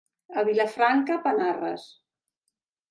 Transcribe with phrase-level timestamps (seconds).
[0.37, 1.89] A Vilafranca, panarres.